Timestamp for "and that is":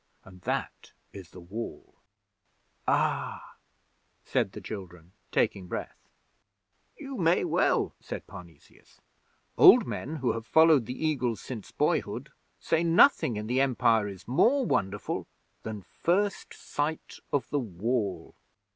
0.25-1.29